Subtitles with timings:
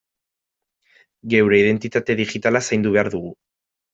[1.33, 3.35] Geure identitate digitala zaindu behar dugu.